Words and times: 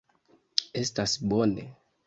Estas 0.81 1.15
bone! 1.35 1.71